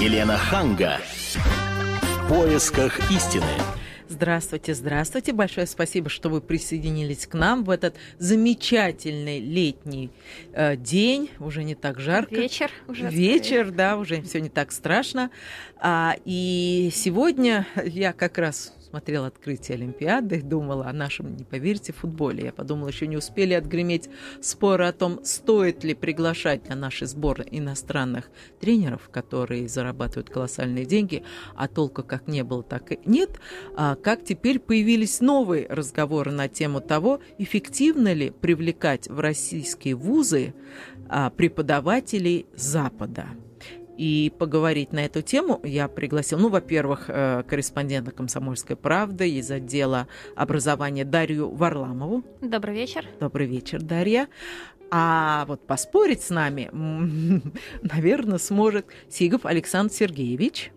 [0.00, 1.00] Елена Ханга.
[1.34, 3.42] В поисках истины.
[4.08, 5.32] Здравствуйте, здравствуйте.
[5.32, 10.10] Большое спасибо, что вы присоединились к нам в этот замечательный летний
[10.52, 11.30] э, день.
[11.40, 12.36] Уже не так жарко.
[12.36, 13.08] Вечер уже.
[13.08, 13.72] Вечер, скорее.
[13.72, 15.30] да, уже все не так страшно.
[15.80, 22.44] А, и сегодня я как раз смотрела открытие Олимпиады, думала о нашем, не поверите, футболе.
[22.44, 24.08] Я подумала, еще не успели отгреметь
[24.40, 28.30] споры о том, стоит ли приглашать на наши сборы иностранных
[28.60, 31.22] тренеров, которые зарабатывают колоссальные деньги,
[31.54, 33.38] а толка как не было, так и нет.
[33.76, 40.54] А как теперь появились новые разговоры на тему того, эффективно ли привлекать в российские вузы
[41.08, 43.26] а, преподавателей Запада.
[43.98, 50.06] И поговорить на эту тему я пригласил, ну, во-первых, э, корреспондента «Комсомольской правды» из отдела
[50.36, 52.22] образования Дарью Варламову.
[52.40, 53.04] Добрый вечер.
[53.18, 54.28] Добрый вечер, Дарья.
[54.92, 56.70] А вот поспорить с нами,
[57.82, 60.70] наверное, сможет Сигов Александр Сергеевич.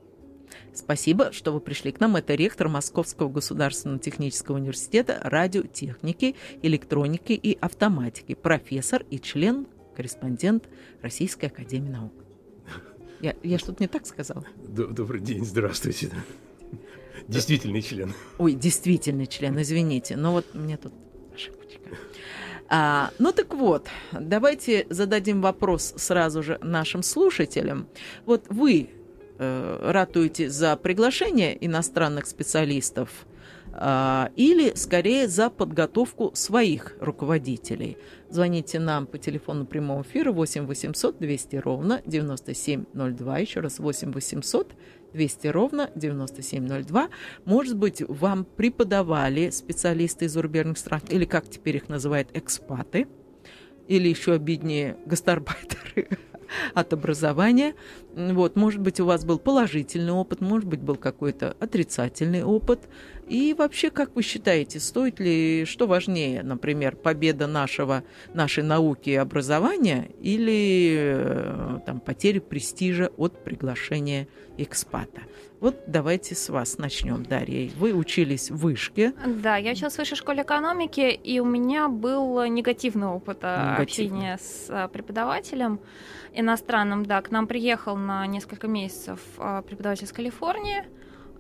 [0.73, 2.16] Спасибо, что вы пришли к нам.
[2.16, 10.67] Это ректор Московского государственного технического университета радиотехники, электроники и автоматики, профессор и член, корреспондент
[11.03, 12.13] Российской академии наук.
[13.22, 14.44] Я, я что-то не так сказала?
[14.67, 16.09] Добрый день, здравствуйте.
[17.28, 18.13] Действительный член.
[18.39, 20.17] Ой, действительный член, извините.
[20.17, 20.94] Но вот мне тут
[21.33, 21.81] ошибочка.
[22.67, 27.88] А, ну так вот, давайте зададим вопрос сразу же нашим слушателям.
[28.25, 28.89] Вот вы
[29.38, 33.28] э, ратуете за приглашение иностранных специалистов
[33.73, 37.97] или скорее за подготовку своих руководителей.
[38.30, 43.38] Звоните нам по телефону прямого эфира 8 800 200 ровно 9702.
[43.39, 44.73] Еще раз 8 800
[45.13, 47.09] 200 ровно 9702.
[47.45, 53.08] Может быть, вам преподавали специалисты из зарубежных стран, или как теперь их называют, экспаты,
[53.88, 56.08] или еще обиднее, гастарбайтеры
[56.73, 57.75] от образования.
[58.16, 62.81] Вот, может быть, у вас был положительный опыт, может быть, был какой-то отрицательный опыт.
[63.27, 68.03] И вообще, как вы считаете, стоит ли, что важнее, например, победа нашего,
[68.34, 75.22] нашей науки и образования или э, там, потеря престижа от приглашения экспата?
[75.61, 77.69] Вот давайте с вас начнем, Дарья.
[77.77, 79.13] Вы учились в вышке.
[79.23, 84.39] Да, я училась в высшей школе экономики, и у меня был негативный опыт э, общения
[84.41, 85.79] с э, преподавателем
[86.33, 87.05] иностранным.
[87.05, 90.83] Да, к нам приехал на несколько месяцев э, преподаватель из Калифорнии.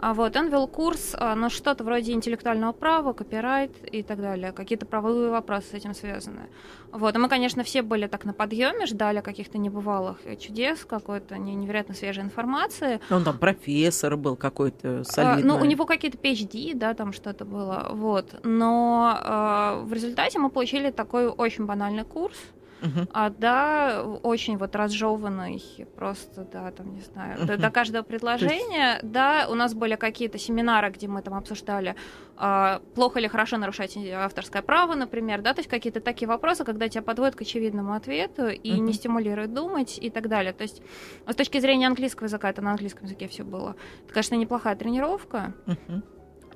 [0.01, 4.85] А вот он вел курс на что-то вроде интеллектуального права, копирайт и так далее, какие-то
[4.85, 6.49] правовые вопросы с этим связаны.
[6.91, 11.93] Вот, и мы, конечно, все были так на подъеме, ждали каких-то небывалых чудес, какой-то невероятно
[11.93, 12.99] свежей информации.
[13.09, 15.43] Он там профессор был какой-то солидный.
[15.43, 18.39] А, ну, у него какие-то PhD, да, там что-то было, вот.
[18.43, 22.37] Но э, в результате мы получили такой очень банальный курс,
[22.81, 23.07] Uh-huh.
[23.13, 25.61] А, да, очень вот разжеванный,
[25.95, 27.45] просто, да, там, не знаю, uh-huh.
[27.45, 28.93] до, до каждого предложения.
[28.93, 29.11] Есть...
[29.11, 31.95] Да, у нас были какие-то семинары, где мы там обсуждали,
[32.37, 36.89] а, плохо или хорошо нарушать авторское право, например, да, то есть какие-то такие вопросы, когда
[36.89, 38.79] тебя подводят к очевидному ответу и uh-huh.
[38.79, 40.53] не стимулируют думать и так далее.
[40.53, 40.81] То есть
[41.27, 43.75] с точки зрения английского языка, это на английском языке все было.
[44.05, 45.53] Это, конечно, неплохая тренировка.
[45.67, 46.01] Uh-huh.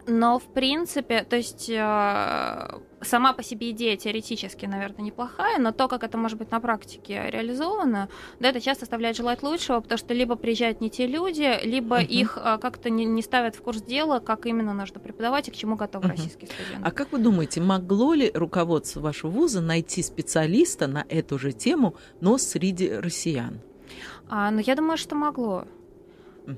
[0.08, 5.88] Но, в принципе, то есть э, сама по себе идея теоретически, наверное, неплохая, но то,
[5.88, 10.14] как это может быть на практике реализовано, да, это часто оставляет желать лучшего, потому что
[10.14, 12.06] либо приезжают не те люди, либо uh-huh.
[12.06, 15.56] их э, как-то не, не ставят в курс дела, как именно нужно преподавать и к
[15.56, 16.10] чему готов uh-huh.
[16.10, 16.86] российский студент.
[16.86, 21.96] А как вы думаете, могло ли руководство вашего вуза найти специалиста на эту же тему,
[22.22, 23.60] но среди россиян?
[24.30, 25.66] А, ну, я думаю, что могло.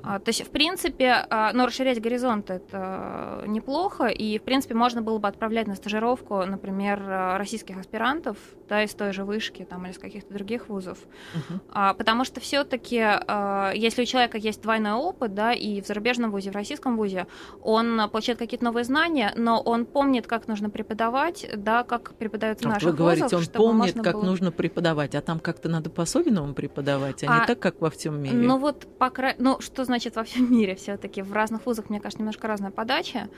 [0.03, 5.01] А, то есть, в принципе, а, ну, расширять горизонт это неплохо, и, в принципе, можно
[5.01, 7.01] было бы отправлять на стажировку, например,
[7.37, 8.37] российских аспирантов,
[8.67, 10.97] да, из той же вышки там, или из каких-то других вузов.
[10.99, 11.59] Uh-huh.
[11.71, 16.31] А, потому что все-таки, а, если у человека есть двойной опыт, да, и в зарубежном
[16.31, 17.27] вузе, и в российском вузе,
[17.61, 22.65] он получает какие-то новые знания, но он помнит, как нужно преподавать, да, как преподают в
[22.65, 24.25] а наших вы говорите, вузах, он помнит, как было...
[24.25, 28.21] нужно преподавать, а там как-то надо по-особенному преподавать, а, а не так, как во всем
[28.21, 28.35] мире.
[28.35, 29.35] Ну вот, по кра...
[29.37, 31.21] ну что значит во всем мире все-таки?
[31.21, 33.29] В разных вузах, мне кажется, немножко разная подача.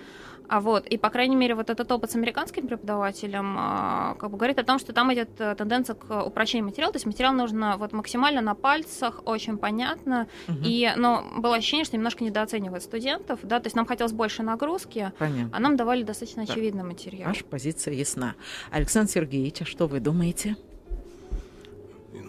[0.50, 4.38] А вот, и, по крайней мере, вот этот опыт с американским преподавателем а, как бы
[4.38, 7.78] говорит о том, что там идет э, тенденция к упрощению материала, то есть материал нужно
[7.78, 10.58] вот максимально на пальцах, очень понятно, угу.
[10.64, 15.12] и, но было ощущение, что немножко недооценивают студентов, да, то есть нам хотелось больше нагрузки,
[15.20, 15.56] Понятно.
[15.56, 16.52] а нам давали достаточно да.
[16.52, 17.28] очевидный материал.
[17.28, 18.34] Ваша позиция ясна.
[18.72, 20.58] Александр Сергеевич, а что вы думаете?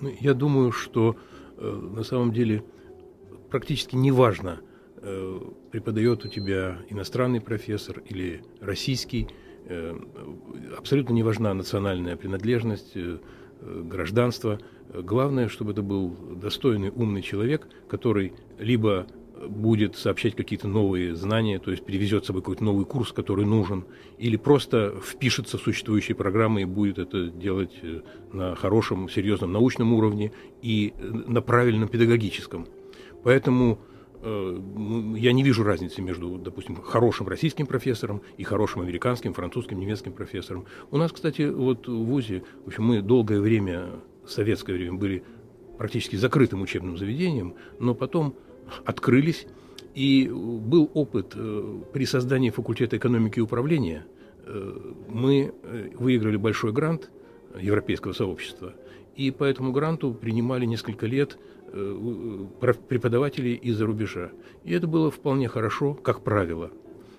[0.02, 1.16] Ну, я думаю, что
[1.56, 2.64] э, на самом деле
[3.50, 4.60] практически неважно,
[5.02, 9.28] Э, преподает у тебя иностранный профессор или российский,
[9.64, 9.98] э,
[10.76, 13.18] абсолютно не важна национальная принадлежность, э,
[13.62, 14.58] гражданство.
[14.92, 19.06] Главное, чтобы это был достойный, умный человек, который либо
[19.48, 23.86] будет сообщать какие-то новые знания, то есть перевезет с собой какой-то новый курс, который нужен,
[24.18, 29.94] или просто впишется в существующие программы и будет это делать э, на хорошем, серьезном научном
[29.94, 32.66] уровне и э, на правильном педагогическом.
[33.22, 33.78] Поэтому
[34.22, 34.60] э,
[35.16, 40.66] я не вижу разницы между, допустим, хорошим российским профессором и хорошим американским, французским, немецким профессором.
[40.90, 43.86] У нас, кстати, вот в ВУЗе, в общем, мы долгое время,
[44.26, 45.22] советское время, были
[45.78, 48.34] практически закрытым учебным заведением, но потом
[48.84, 49.46] открылись.
[49.94, 54.06] И был опыт э, при создании факультета экономики и управления.
[54.44, 55.52] Э, мы
[55.94, 57.10] выиграли большой грант
[57.58, 58.74] Европейского сообщества.
[59.16, 61.38] И по этому гранту принимали несколько лет
[61.70, 64.30] преподавателей из-за рубежа.
[64.64, 66.70] И это было вполне хорошо, как правило.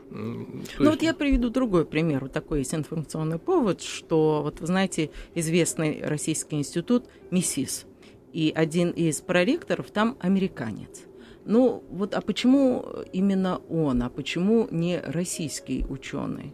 [0.09, 0.79] ну есть...
[0.79, 2.21] вот я приведу другой пример.
[2.21, 7.85] Вот такой есть информационный повод, что, вот вы знаете, известный российский институт МИСИС,
[8.33, 11.05] и один из проректоров там американец.
[11.45, 16.53] Ну, вот, а почему именно он, а почему не российский ученый?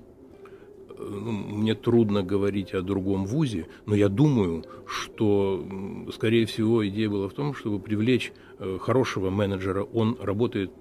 [0.99, 5.65] Ну, мне трудно говорить о другом вузе, но я думаю, что,
[6.13, 9.83] скорее всего, идея была в том, чтобы привлечь э, хорошего менеджера.
[9.83, 10.71] Он работает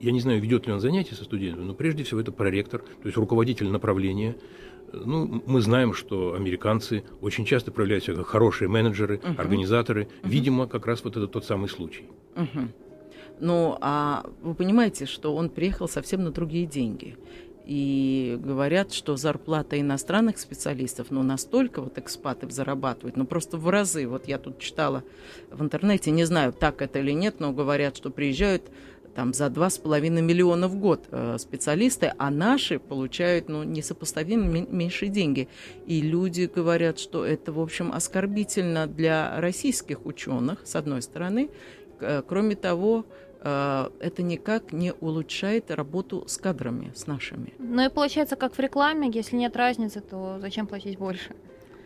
[0.00, 3.04] я не знаю, ведет ли он занятия со студентами, но прежде всего это проректор, то
[3.04, 4.36] есть руководитель направления.
[4.92, 9.36] Ну, мы знаем, что американцы очень часто проявляют себя как хорошие менеджеры, uh-huh.
[9.36, 10.02] организаторы.
[10.02, 10.28] Uh-huh.
[10.28, 12.04] Видимо, как раз вот это тот самый случай.
[12.34, 12.68] Uh-huh.
[13.40, 17.16] Ну, а вы понимаете, что он приехал совсем на другие деньги.
[17.66, 24.06] И говорят, что зарплата иностранных специалистов, ну, настолько вот экспаты зарабатывают, ну, просто в разы.
[24.06, 25.02] Вот я тут читала
[25.50, 28.62] в интернете, не знаю, так это или нет, но говорят, что приезжают
[29.16, 35.48] там за 2,5 миллиона в год э, специалисты, а наши получают, ну, несопоставимо меньшие деньги.
[35.86, 41.50] И люди говорят, что это, в общем, оскорбительно для российских ученых, с одной стороны.
[42.28, 47.52] Кроме того, Э, это никак не улучшает работу с кадрами, с нашими.
[47.58, 51.34] Ну и получается, как в рекламе, если нет разницы, то зачем платить больше?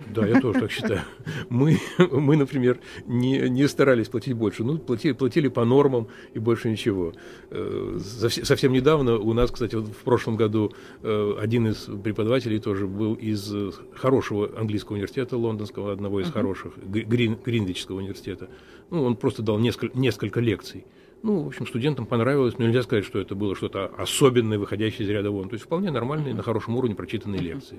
[0.09, 1.01] Да, я тоже так считаю.
[1.49, 4.65] Мы, мы например, не, не старались платить больше.
[4.65, 7.12] Ну, платили, платили по нормам и больше ничего.
[7.51, 10.73] Э, совсем недавно у нас, кстати, в прошлом году
[11.03, 13.53] э, один из преподавателей тоже был из
[13.95, 16.33] хорошего английского университета лондонского, одного из uh-huh.
[16.33, 18.49] хороших, Грин, Гринвичского университета.
[18.91, 20.87] Ну, он просто дал несколько, несколько лекций.
[21.22, 25.11] Ну, в общем, студентам понравилось, но нельзя сказать, что это было что-то особенное, выходящее из
[25.11, 25.49] ряда вон.
[25.49, 27.78] То есть вполне нормальные, на хорошем уровне прочитанные лекции.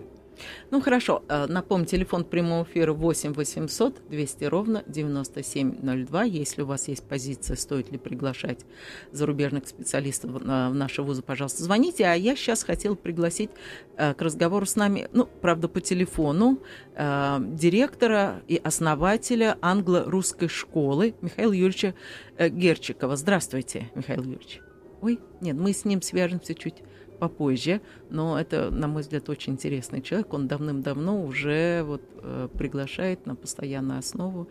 [0.69, 1.23] Ну, хорошо.
[1.27, 6.23] Э, напомню, телефон прямого эфира 8 800 200 ровно 9702.
[6.23, 8.65] Если у вас есть позиция, стоит ли приглашать
[9.11, 12.05] зарубежных специалистов в наши вузы, пожалуйста, звоните.
[12.05, 13.49] А я сейчас хотела пригласить
[13.97, 16.59] э, к разговору с нами, ну, правда, по телефону,
[16.95, 21.93] э, директора и основателя англо-русской школы Михаила Юрьевича
[22.39, 23.15] Герчикова.
[23.15, 24.61] Здравствуйте, Михаил Юрьевич.
[25.01, 26.83] Ой, нет, мы с ним свяжемся чуть
[27.21, 30.33] попозже, но это, на мой взгляд, очень интересный человек.
[30.33, 34.47] Он давным-давно уже вот, э, приглашает на постоянную основу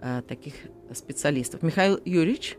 [0.00, 0.54] э, таких
[0.94, 1.62] специалистов.
[1.62, 2.56] Михаил Юрьевич?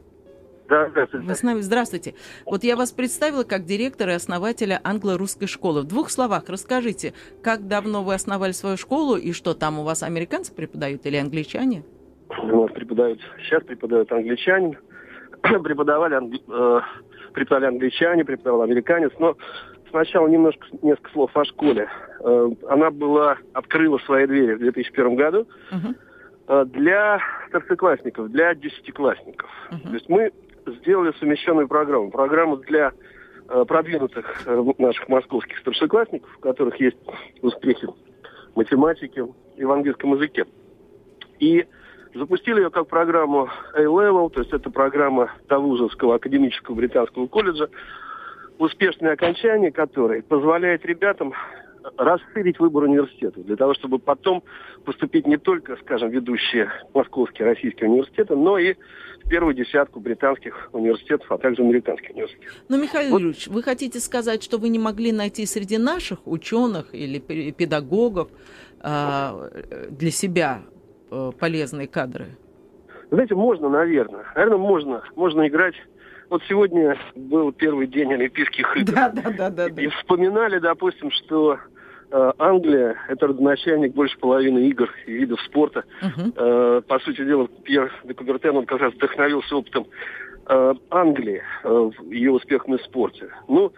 [0.69, 1.27] Да, здравствуйте.
[1.27, 1.59] Вы с нами?
[1.61, 2.13] Здравствуйте.
[2.45, 5.81] Вот я вас представила как директора и основателя англо-русской школы.
[5.81, 10.03] В двух словах расскажите, как давно вы основали свою школу и что там у вас
[10.03, 11.83] американцы преподают или англичане?
[12.43, 14.77] У нас преподают, сейчас преподают англичане,
[15.41, 16.81] преподавали англи, э,
[17.33, 19.37] преподавали англичане, преподавал американец, но
[19.89, 21.87] сначала немножко, несколько слов о школе.
[22.19, 26.65] Э, она была, открыла свои двери в 2001 году uh-huh.
[26.65, 29.49] для старшеклассников, для десятиклассников.
[29.71, 29.87] Uh-huh.
[29.87, 30.33] То есть мы
[30.73, 32.11] сделали совмещенную программу.
[32.11, 32.91] Программу для
[33.49, 34.47] э, продвинутых
[34.77, 36.97] наших московских старшеклассников, у которых есть
[37.41, 40.45] успехи в математике и в английском языке.
[41.39, 41.65] И
[42.17, 47.69] Запустили ее как программу A-Level, то есть это программа Тавузовского академического британского колледжа,
[48.57, 51.33] успешное окончание которой позволяет ребятам
[51.97, 54.43] расширить выбор университетов, для того, чтобы потом
[54.85, 58.75] поступить не только, скажем, ведущие московские, российские университеты, но и
[59.23, 62.55] в первую десятку британских университетов, а также американских университетов.
[62.69, 63.21] Но, Михаил вот.
[63.21, 68.29] Юрьевич, вы хотите сказать, что вы не могли найти среди наших ученых или педагогов
[68.81, 70.63] э, для себя
[71.09, 72.25] Э, полезные кадры?
[73.11, 74.25] Знаете, можно, наверное.
[74.35, 75.03] Наверное, можно.
[75.15, 75.75] Можно играть.
[76.29, 78.91] Вот сегодня был первый день Олимпийских игр.
[78.91, 79.81] Да, да, да, да.
[79.81, 81.59] И вспоминали, допустим, что
[82.11, 85.83] Англия– это родоначальник больше половины игр и видов спорта.
[86.01, 86.33] Uh-huh.
[86.35, 89.87] Э, по сути дела, Пьер де Кубертен, он как раз вдохновился опытом
[90.47, 93.29] э, Англии, э, ее успехами в спорте.
[93.47, 93.73] Ну,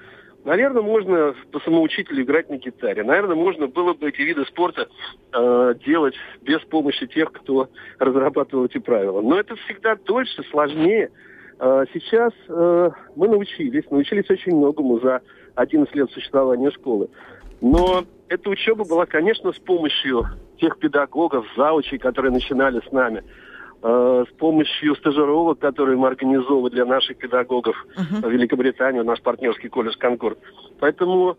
[0.45, 3.03] Наверное, можно по самоучителю играть на гитаре.
[3.03, 4.88] Наверное, можно было бы эти виды спорта
[5.33, 7.69] э, делать без помощи тех, кто
[8.00, 9.21] разрабатывал эти правила.
[9.21, 11.12] Но это всегда дольше, сложнее.
[11.59, 15.21] Э, сейчас э, мы научились, научились очень многому за
[15.55, 17.09] 11 лет существования школы.
[17.61, 20.25] Но эта учеба была, конечно, с помощью
[20.59, 23.23] тех педагогов, заучей, которые начинали с нами,
[23.81, 28.27] э, с помощью стажировок, которые мы организовывали для наших педагогов uh-huh.
[28.27, 30.37] в Великобритании, наш партнерский колледж «Конкорд».
[30.79, 31.37] Поэтому,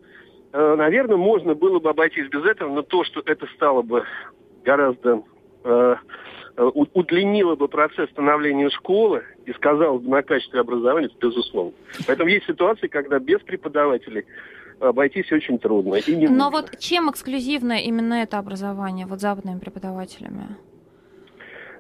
[0.53, 4.05] э, наверное, можно было бы обойтись без этого, но то, что это стало бы
[4.65, 5.23] гораздо
[5.65, 5.97] э,
[6.57, 11.73] удлинило бы процесс становления школы и сказалось бы на качестве образования, безусловно.
[12.07, 14.27] Поэтому есть ситуации, когда без преподавателей
[14.81, 15.97] обойтись очень трудно.
[15.97, 16.51] И не Но нужно.
[16.51, 20.57] вот чем эксклюзивно именно это образование вот западными преподавателями?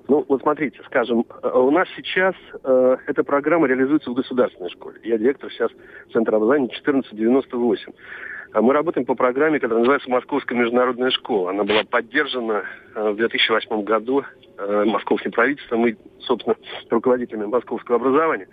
[0.09, 4.99] Ну, вот смотрите, скажем, э, у нас сейчас э, эта программа реализуется в государственной школе.
[5.05, 5.71] Я директор сейчас
[6.13, 7.93] Центра образования 1498.
[8.53, 11.51] А мы работаем по программе, которая называется «Московская международная школа».
[11.51, 12.65] Она была поддержана
[12.97, 14.25] э, в 2008 году
[14.59, 16.57] э, московским правительством и, собственно,
[16.91, 18.49] руководителями московского образования.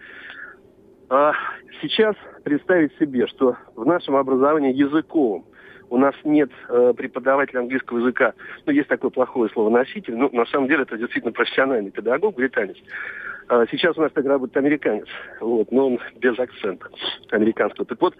[1.10, 1.34] А
[1.82, 5.46] сейчас представить себе, что в нашем образовании языковом
[5.90, 8.34] у нас нет э, преподавателя английского языка.
[8.66, 12.76] Ну, есть такое плохое слово носитель, но на самом деле это действительно профессиональный педагог, британец.
[13.50, 15.08] Э, сейчас у нас так работает американец,
[15.40, 16.90] вот, но он без акцента
[17.32, 17.86] американского.
[17.86, 18.16] Так вот,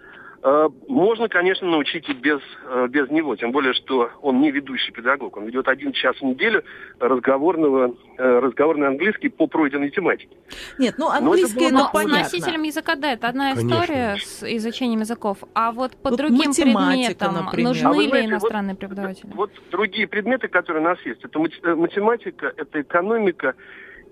[0.86, 5.36] можно, конечно, научить и без, э, без него, тем более, что он не ведущий педагог.
[5.36, 6.62] Он ведет один час в неделю
[7.00, 10.36] разговорного, э, разговорный английский по пройденной тематике.
[10.78, 12.18] Нет, ну английский это, это понятно.
[12.18, 13.68] носителем языка, да, это одна конечно.
[13.68, 15.38] история с изучением языков.
[15.54, 17.68] А вот по вот другим предметам например.
[17.68, 19.30] нужны а ли знаете, иностранные вот, преподаватели?
[19.34, 23.54] Вот другие предметы, которые у нас есть, это математика, это экономика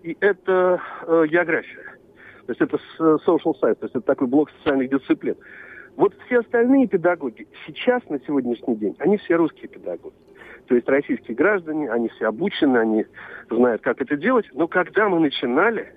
[0.02, 1.96] и это э, география.
[2.46, 2.78] То есть это
[3.26, 5.36] social science, то есть это такой блок социальных дисциплин.
[5.96, 10.14] Вот все остальные педагоги сейчас, на сегодняшний день, они все русские педагоги.
[10.66, 13.06] То есть российские граждане, они все обучены, они
[13.50, 14.46] знают, как это делать.
[14.52, 15.94] Но когда мы начинали,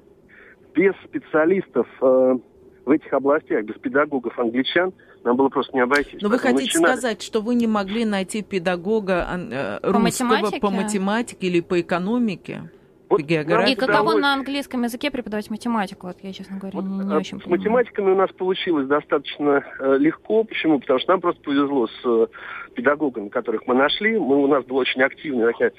[0.73, 2.37] без специалистов э,
[2.85, 6.21] в этих областях, без педагогов англичан, нам было просто не обойтись.
[6.21, 6.91] Но вы хотите начинали...
[6.93, 10.59] сказать, что вы не могли найти педагога э, по русского математике?
[10.61, 12.69] по математике или по экономике?
[13.09, 13.71] Вот географии.
[13.71, 16.07] И каково на английском языке преподавать математику?
[16.07, 17.59] Вот я, честно говоря, вот, не, не очень с понимаю.
[17.59, 20.43] математиками у нас получилось достаточно э, легко.
[20.43, 20.79] Почему?
[20.79, 22.27] Потому что нам просто повезло с э,
[22.75, 24.17] педагогами, которых мы нашли.
[24.17, 25.73] Мы, у нас была очень активная такая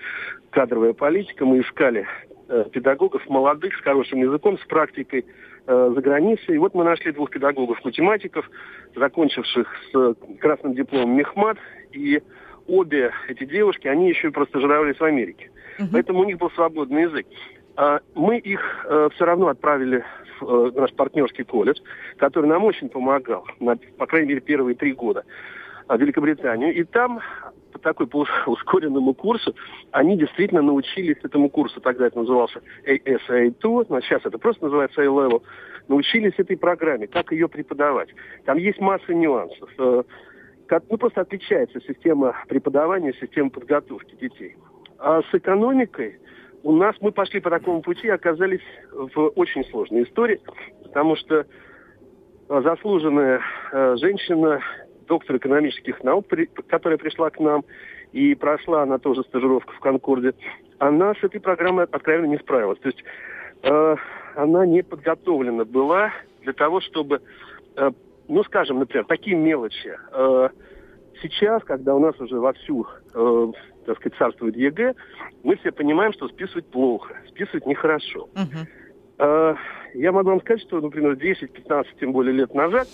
[0.51, 1.47] кадровая политика.
[1.47, 2.07] Мы искали
[2.49, 5.25] э, педагогов молодых, с хорошим языком, с практикой
[5.67, 6.57] э, за границей.
[6.57, 8.51] И вот мы нашли двух педагогов-математиков,
[8.97, 11.59] закончивших с красным дипломом Мехмат.
[11.93, 12.21] И
[12.67, 15.51] обе эти девушки, они еще и просто жировались в Америке.
[15.81, 15.89] Угу.
[15.93, 17.27] Поэтому у них был свободный язык.
[17.77, 20.05] А мы их э, все равно отправили
[20.41, 21.79] в э, наш партнерский колледж,
[22.17, 25.25] который нам очень помогал, на, по крайней мере, первые три года
[25.89, 26.75] в Великобританию.
[26.75, 27.21] И там
[27.73, 29.55] по такой по ускоренному курсу
[29.93, 35.43] они действительно научились этому курсу, тогда это назывался ASA2, но сейчас это просто называется A-Level,
[35.89, 38.09] научились этой программе, как ее преподавать.
[38.45, 39.71] Там есть масса нюансов.
[39.79, 40.03] Э,
[40.67, 44.57] как, ну, просто отличается система преподавания, система подготовки детей.
[45.01, 46.19] А с экономикой
[46.63, 48.61] у нас мы пошли по такому пути и оказались
[48.93, 50.41] в очень сложной истории,
[50.83, 51.47] потому что
[52.49, 53.41] заслуженная
[53.73, 54.61] э, женщина,
[55.07, 56.27] доктор экономических наук,
[56.69, 57.65] которая пришла к нам,
[58.13, 60.35] и прошла она тоже стажировку в Конкорде,
[60.79, 62.79] она с этой программой откровенно не справилась.
[62.81, 63.03] То есть
[63.63, 63.97] э,
[64.37, 67.23] она не подготовлена была для того, чтобы,
[67.77, 67.91] э,
[68.29, 69.97] ну, скажем, например, такие мелочи.
[70.13, 70.51] Э,
[71.23, 73.53] сейчас, когда у нас уже вовсю э,
[73.87, 74.95] так сказать, царствует ЕГЭ,
[75.43, 78.29] мы все понимаем, что списывать плохо, списывать нехорошо.
[78.35, 79.57] Uh-huh.
[79.95, 82.89] Я могу вам сказать, что, например, 10-15, тем более лет назад,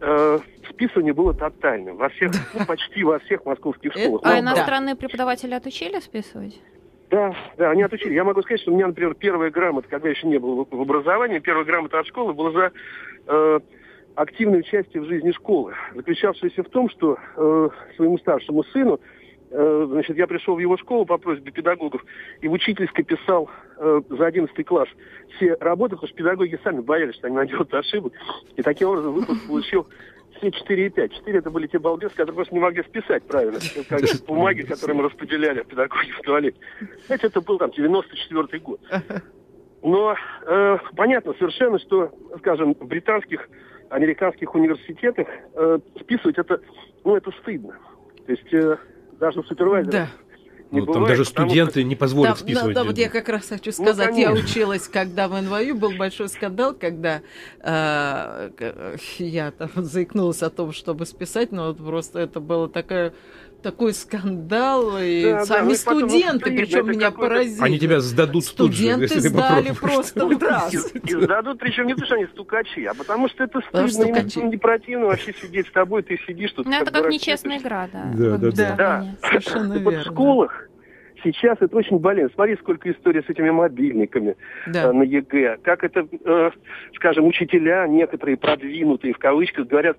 [0.00, 0.38] э,
[0.70, 4.22] списывание было тотальным во всех, ну, почти во всех московских школах.
[4.24, 6.60] А иностранные преподаватели отучили списывать?
[7.10, 8.12] Да, да, они отучили.
[8.12, 11.38] Я могу сказать, что у меня, например, первая грамота, когда еще не было в образовании,
[11.38, 12.72] первая грамота от школы была за
[13.26, 13.60] э,
[14.20, 19.00] активное участие в жизни школы, заключавшееся в том, что э, своему старшему сыну
[19.50, 22.04] Э, значит, я пришел в его школу по просьбе педагогов
[22.42, 23.48] и в учительской писал
[23.78, 24.88] э, за 11 класс
[25.36, 28.12] все работы, потому что педагоги сами боялись, что они наделают ошибок.
[28.56, 29.86] И таким образом выпуск получил
[30.36, 31.08] все 4,5.
[31.08, 33.58] 4 это были те балбесы, которые просто не могли списать правильно.
[33.88, 36.58] Как бумаги, которые мы распределяли педагоги в туалете.
[37.06, 38.80] Знаете, это был там 94 год.
[39.80, 40.14] Но
[40.46, 43.48] э, понятно совершенно, что, скажем, в британских,
[43.90, 46.60] американских университетах э, списывать это,
[47.04, 47.74] ну, это стыдно.
[48.26, 48.76] То есть э,
[49.18, 49.92] даже у супервайзера.
[49.92, 50.08] Да.
[50.70, 51.82] Не ну, бывает, там даже студенты что...
[51.82, 52.74] не позволят там, списывать.
[52.74, 55.74] Да, да, вот я как раз хочу ну, сказать, ну, я училась, когда в НВЮ
[55.76, 57.22] был большой скандал, когда
[57.60, 58.50] э,
[59.18, 63.14] я там заикнулась о том, чтобы списать, но вот просто это было такая
[63.62, 67.66] такой скандал, и да, сами да, студенты, причем меня поразило.
[67.66, 70.74] Они тебя сдадут студенты тут же, если сдали просто в раз.
[70.74, 74.56] И, сдадут, причем не потому, что они стукачи, а потому что это стыдно, им не
[74.56, 76.66] противно вообще сидеть с тобой, ты сидишь тут.
[76.66, 78.12] Ну, это как нечестная игра, да.
[78.14, 78.74] Да, да, да.
[78.76, 79.06] да.
[79.28, 79.90] Совершенно верно.
[79.90, 80.68] в школах
[81.24, 82.32] сейчас это очень болезненно.
[82.34, 84.36] Смотри, сколько историй с этими мобильниками
[84.66, 84.84] да.
[84.84, 85.58] э, на ЕГЭ.
[85.62, 86.50] Как это, э,
[86.94, 89.96] скажем, учителя, некоторые продвинутые в кавычках, говорят,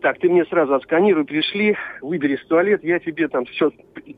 [0.00, 3.70] так, ты мне сразу отсканируй, пришли, выберись в туалет, я тебе там все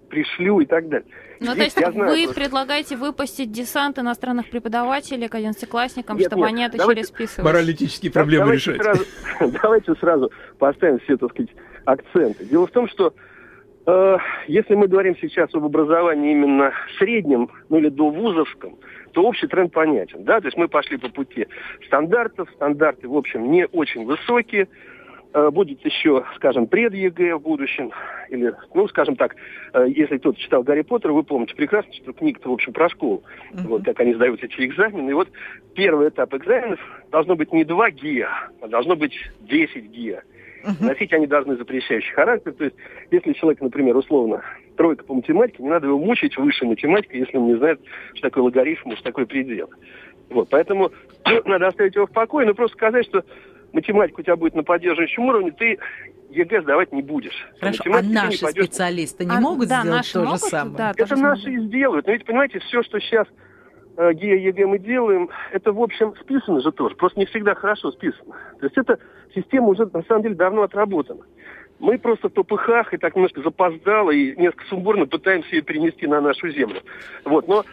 [0.08, 1.08] пришлю и так далее.
[1.40, 6.52] Ну, то есть вы знаю, предлагаете выпустить десант иностранных преподавателей к одиннадцатиклассникам, нет, чтобы нет,
[6.52, 7.44] они отучили давайте, списывать?
[7.52, 8.82] Моралитические проблемы давайте решать.
[8.82, 9.04] Сразу,
[9.62, 11.50] давайте сразу поставим все, так сказать,
[11.84, 12.44] акценты.
[12.44, 13.14] Дело в том, что
[13.86, 14.16] э,
[14.48, 18.78] если мы говорим сейчас об образовании именно среднем, ну или до вузовском,
[19.12, 20.24] то общий тренд понятен.
[20.24, 20.40] Да?
[20.40, 21.46] То есть мы пошли по пути
[21.86, 24.68] стандартов, стандарты, в общем, не очень высокие,
[25.32, 27.92] будет еще, скажем, пред-ЕГЭ в будущем,
[28.30, 29.36] или, ну, скажем так,
[29.72, 33.22] э, если кто-то читал Гарри Поттера, вы помните прекрасно, что книга-то, в общем, про школу,
[33.52, 33.66] uh-huh.
[33.66, 35.10] вот как они сдают эти экзамены.
[35.10, 35.28] И вот
[35.74, 40.22] первый этап экзаменов должно быть не 2 ГИА, а должно быть 10 ГИА.
[40.64, 40.84] Uh-huh.
[40.84, 42.52] Носить они должны запрещающий характер.
[42.52, 42.76] То есть,
[43.10, 44.42] если человек, например, условно,
[44.76, 47.80] тройка по математике, не надо его мучить выше математики, если он не знает,
[48.14, 49.70] что такое логарифм, что такое предел.
[50.30, 50.92] Вот, поэтому
[51.44, 53.24] надо оставить его в покое, но просто сказать, что
[53.72, 55.78] математика у тебя будет на поддерживающем уровне, ты
[56.30, 57.48] ЕГЭ сдавать не будешь.
[57.58, 60.76] Хорошо, а наши не специалисты не а, могут да, сделать то могут, же самое?
[60.76, 62.06] Да, это наши и сделают.
[62.06, 63.26] Но ведь, понимаете, все, что сейчас
[63.96, 66.94] э, ГИА, ЕГЭ мы делаем, это, в общем, списано же тоже.
[66.94, 68.34] Просто не всегда хорошо списано.
[68.60, 68.98] То есть эта
[69.34, 71.22] система уже, на самом деле, давно отработана.
[71.80, 76.20] Мы просто в топыхах и так немножко запоздало и несколько сумбурно пытаемся ее перенести на
[76.20, 76.82] нашу землю.
[77.24, 77.64] Вот, но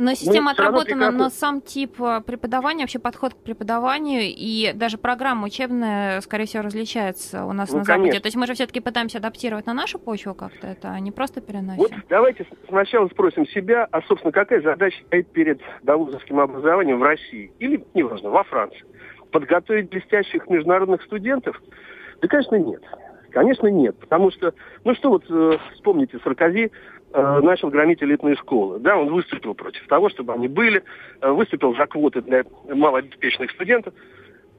[0.00, 5.46] но система отработана, но сам тип э, преподавания, вообще подход к преподаванию и даже программа
[5.46, 8.06] учебная, скорее всего, различается у нас ну, на конечно.
[8.06, 8.20] Западе.
[8.20, 11.40] То есть мы же все-таки пытаемся адаптировать на нашу почву как-то это, а не просто
[11.40, 11.76] переносим.
[11.76, 15.02] Вот давайте сначала спросим себя, а, собственно, какая задача
[15.32, 18.84] перед довузовским образованием в России или, неважно, во Франции?
[19.30, 21.60] Подготовить блестящих международных студентов?
[22.22, 22.82] Да, конечно, нет.
[23.30, 23.96] Конечно, нет.
[23.98, 26.72] Потому что, ну что вот, э, вспомните, Саркози
[27.12, 28.78] начал громить элитные школы.
[28.78, 30.82] Да, он выступил против того, чтобы они были,
[31.20, 33.94] э, выступил за квоты для малообеспеченных студентов.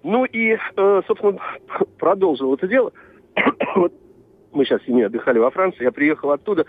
[0.03, 1.39] Ну и, э, собственно,
[1.99, 2.91] продолжил это дело.
[3.75, 3.93] вот
[4.51, 6.65] мы сейчас с семьей отдыхали во Франции, я приехал оттуда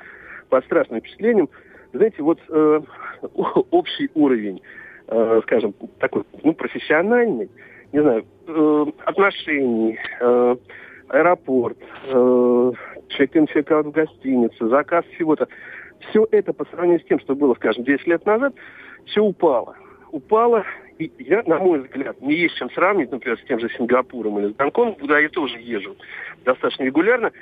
[0.49, 1.49] под страшным впечатлением.
[1.93, 2.81] Знаете, вот э,
[3.35, 4.63] общий уровень,
[5.09, 7.51] э, скажем, такой, ну, профессиональный,
[7.93, 10.57] не знаю, э, отношений, э,
[11.09, 12.73] аэропорт, э,
[13.17, 15.49] чек-ин, чек-аут в гостинице, заказ всего-то.
[16.11, 18.55] Все это по сравнению с тем, что было, скажем, 10 лет назад,
[19.07, 19.77] все упало.
[20.11, 20.65] Упало,
[20.99, 24.53] и я, на мой взгляд, не есть чем сравнить, например, с тем же Сингапуром или
[24.53, 25.97] с Гонконгом, куда я тоже езжу
[26.45, 27.33] достаточно регулярно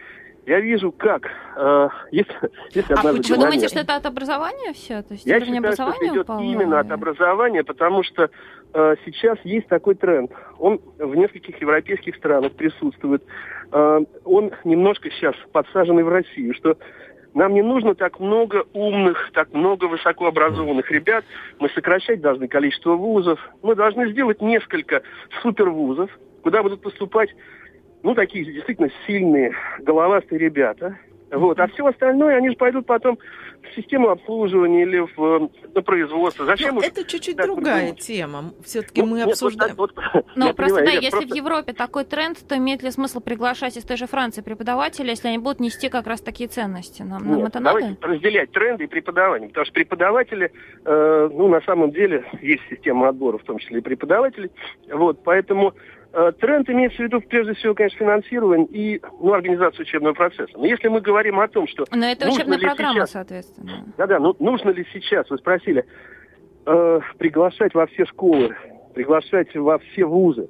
[0.46, 2.34] я вижу, как э, если,
[2.70, 5.02] если а вы думаете, что это от образования все?
[5.02, 6.40] То есть я считаю, образования что это идет упало?
[6.40, 8.30] именно от образования, потому что
[8.72, 10.30] э, сейчас есть такой тренд.
[10.58, 13.22] Он в нескольких европейских странах присутствует.
[13.72, 16.76] Э, он немножко сейчас подсаженный в Россию, что
[17.34, 21.24] нам не нужно так много умных, так много высокообразованных ребят.
[21.58, 23.38] Мы сокращать должны количество вузов.
[23.62, 25.02] Мы должны сделать несколько
[25.42, 26.10] супервузов,
[26.42, 27.30] куда будут поступать
[28.02, 30.98] ну, такие действительно сильные, головастые ребята.
[31.30, 31.60] Вот.
[31.60, 33.18] А все остальное, они же пойдут потом
[33.62, 36.44] в систему обслуживания или в, на производство.
[36.44, 38.00] Зачем Но это чуть-чуть другая придумать?
[38.00, 38.54] тема.
[38.64, 39.76] Все-таки ну, мы нет, обсуждаем.
[39.76, 41.34] Вот, вот, Но просто понимаю, да, если просто...
[41.34, 45.28] в Европе такой тренд, то имеет ли смысл приглашать из той же Франции преподавателей, если
[45.28, 47.02] они будут нести как раз такие ценности?
[47.02, 48.06] Нам, нет, нам это давайте надо?
[48.08, 49.48] разделять тренды и преподавание.
[49.50, 50.50] Потому что преподаватели,
[50.84, 54.50] э, ну, на самом деле, есть система отбора, в том числе и преподавателей.
[54.90, 55.99] Вот, поэтому Э,
[56.40, 60.52] тренд имеется в виду, прежде всего, конечно, финансирование и ну, организацию учебного процесса.
[60.56, 61.84] Но если мы говорим о том, что...
[61.92, 63.12] Но это учебная программа, сейчас...
[63.12, 63.84] соответственно.
[63.96, 65.84] Да-да, ну нужно ли сейчас, вы спросили,
[66.66, 68.56] э, приглашать во все школы,
[68.94, 70.48] приглашать во все вузы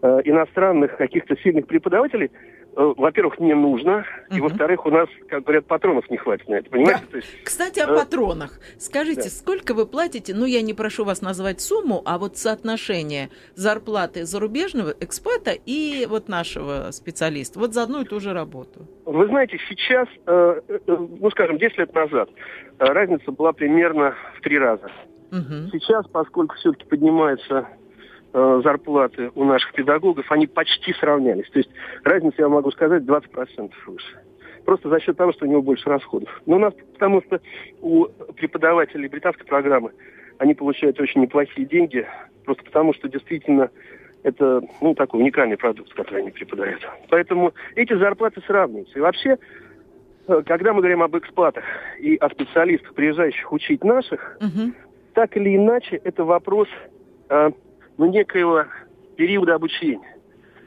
[0.00, 4.48] э, иностранных каких-то сильных преподавателей– Э, во-первых, не нужно, и угу.
[4.48, 7.02] во-вторых, у нас, как говорят, патронов не хватит на это, понимаете?
[7.04, 7.10] Да.
[7.10, 7.94] То есть, Кстати, о э...
[7.94, 8.58] патронах.
[8.78, 9.28] Скажите, да.
[9.28, 14.94] сколько вы платите, ну, я не прошу вас назвать сумму, а вот соотношение зарплаты зарубежного
[15.00, 18.86] экспата и вот нашего специалиста, вот за одну и ту же работу?
[19.04, 22.30] Вы знаете, сейчас, э, э, ну, скажем, 10 лет назад
[22.78, 24.90] э, разница была примерно в три раза.
[25.30, 25.70] Угу.
[25.72, 27.66] Сейчас, поскольку все-таки поднимается
[28.34, 31.50] Э, зарплаты у наших педагогов, они почти сравнялись.
[31.50, 31.68] То есть
[32.02, 34.20] разница, я могу сказать, 20% выше.
[34.64, 36.40] просто за счет того, что у него больше расходов.
[36.46, 37.42] Но у нас, потому что
[37.82, 39.92] у преподавателей британской программы
[40.38, 42.06] они получают очень неплохие деньги,
[42.46, 43.70] просто потому что действительно
[44.22, 46.80] это ну, такой уникальный продукт, который они преподают.
[47.10, 48.98] Поэтому эти зарплаты сравниваются.
[48.98, 49.36] И вообще,
[50.26, 51.64] э, когда мы говорим об экспатах
[51.98, 54.72] и о специалистах, приезжающих учить наших, угу.
[55.12, 56.68] так или иначе, это вопрос
[57.28, 57.50] э,
[58.02, 58.64] ну, некоего
[59.16, 60.16] периода обучения.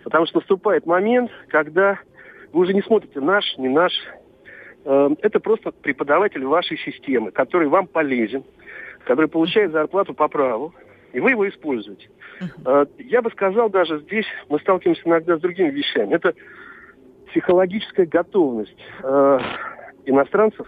[0.05, 1.99] Потому что наступает момент, когда
[2.53, 3.91] вы уже не смотрите наш, не наш.
[4.85, 8.45] Э, это просто преподаватель вашей системы, который вам полезен,
[9.03, 10.73] который получает зарплату по праву,
[11.11, 12.09] и вы его используете.
[12.39, 12.89] Uh-huh.
[12.99, 16.13] Я бы сказал, даже здесь мы сталкиваемся иногда с другими вещами.
[16.13, 16.33] Это
[17.27, 19.39] психологическая готовность э,
[20.05, 20.67] иностранцев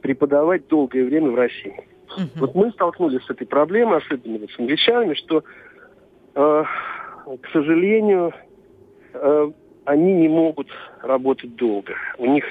[0.00, 1.76] преподавать долгое время в России.
[2.36, 5.44] Вот мы столкнулись с этой проблемой, особенно вот с англичанами, что,
[6.34, 6.64] э,
[7.40, 8.32] к сожалению,
[9.12, 9.50] э,
[9.84, 10.68] они не могут
[11.02, 11.94] работать долго.
[12.18, 12.44] У них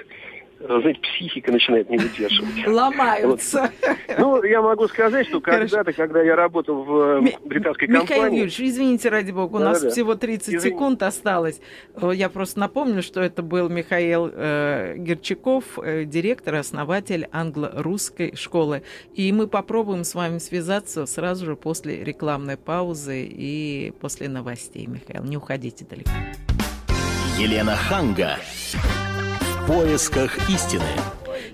[0.66, 2.50] знаете, психика начинает не выдерживать.
[2.68, 3.72] Ломаются.
[4.08, 4.20] Вот.
[4.20, 8.14] Ну, я могу сказать, что когда-то, когда я работал в э, британской компании...
[8.14, 9.90] Михаил Юрьевич, извините, ради бога, у да, нас да.
[9.90, 10.70] всего 30 Извините.
[10.70, 11.60] секунд осталось.
[12.02, 18.84] Я просто напомню, что это был Михаил э, Герчаков, э, директор, основатель англо-русской школы.
[19.14, 24.88] И мы попробуем с вами связаться сразу же после рекламной паузы и после новостей.
[24.88, 26.12] Михаил, не уходите далеко.
[27.38, 28.38] Елена Ханга
[29.68, 30.84] поисках истины.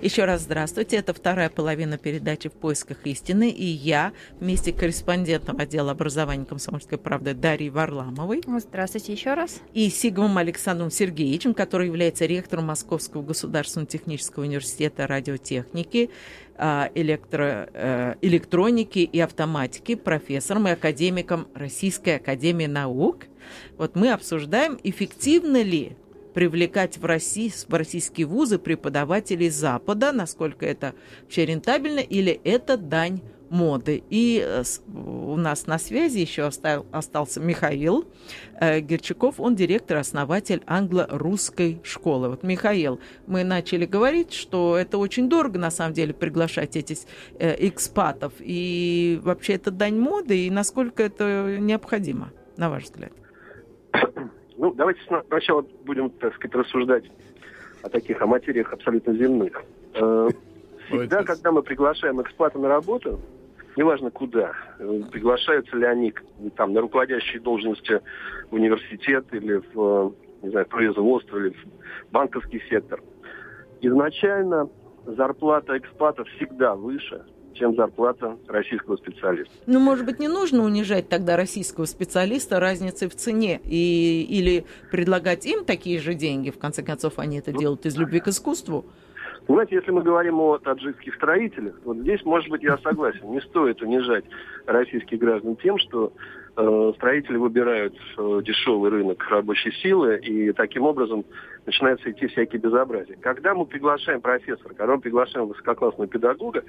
[0.01, 0.97] Еще раз здравствуйте.
[0.97, 3.49] Это вторая половина передачи «В поисках истины».
[3.51, 8.41] И я вместе корреспондентом отдела образования комсомольской правды Дарьей Варламовой.
[8.47, 9.61] Здравствуйте еще раз.
[9.73, 16.09] И Сигмом Александром Сергеевичем, который является ректором Московского государственного технического университета радиотехники,
[16.57, 23.25] а, электро, э, электроники и автоматики, профессором и академиком Российской академии наук.
[23.77, 25.95] Вот мы обсуждаем, эффективно ли
[26.33, 33.21] привлекать в, России, в российские вузы преподавателей Запада, насколько это вообще рентабельно, или это дань
[33.49, 34.03] моды.
[34.09, 34.63] И э,
[34.93, 38.05] у нас на связи еще остал, остался Михаил
[38.59, 42.29] э, Герчаков, он директор, основатель англо-русской школы.
[42.29, 46.97] Вот, Михаил, мы начали говорить, что это очень дорого, на самом деле, приглашать этих
[47.39, 48.33] э, экспатов.
[48.39, 53.11] И вообще это дань моды, и насколько это необходимо, на ваш взгляд?
[54.59, 57.05] Ну, давайте сначала будем, так сказать, рассуждать
[57.81, 59.63] о таких, о материях абсолютно земных.
[59.93, 60.27] Э,
[60.89, 63.21] всегда, когда мы приглашаем экспата на работу,
[63.77, 66.13] неважно куда, э, приглашаются ли они
[66.57, 68.01] там на руководящие должности
[68.51, 73.01] в университет или в, не знаю, производство или в банковский сектор,
[73.79, 74.69] изначально
[75.05, 77.23] зарплата экспата всегда выше,
[77.59, 79.51] чем зарплата российского специалиста.
[79.67, 85.45] Ну, может быть, не нужно унижать тогда российского специалиста разницей в цене и, или предлагать
[85.45, 88.85] им такие же деньги, в конце концов, они это ну, делают из любви к искусству.
[89.47, 93.81] Знаете, если мы говорим о таджикских строителях, вот здесь, может быть, я согласен, не стоит
[93.81, 94.23] унижать
[94.67, 96.13] российских граждан тем, что
[96.55, 101.25] э, строители выбирают э, дешевый рынок рабочей силы, и таким образом
[101.65, 103.17] начинаются идти всякие безобразия.
[103.19, 106.63] Когда мы приглашаем профессора, когда мы приглашаем высококлассного педагога,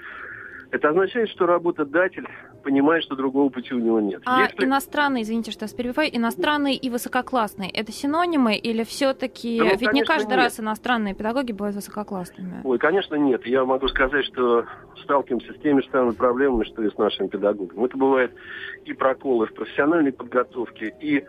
[0.71, 2.27] это означает, что работодатель
[2.63, 4.23] понимает, что другого пути у него нет.
[4.25, 4.65] А Если...
[4.65, 9.59] иностранные, извините, что я перебиваю, иностранные и высококлассные, это синонимы или все-таки...
[9.59, 10.39] Да, ну, Ведь не каждый нет.
[10.39, 12.61] раз иностранные педагоги бывают высококлассными.
[12.65, 13.47] Ой, конечно, нет.
[13.47, 14.67] Я могу сказать, что
[15.03, 17.85] сталкиваемся с теми же самыми проблемами, что и с нашими педагогами.
[17.85, 18.33] Это бывает
[18.85, 21.25] и проколы в профессиональной подготовке, и,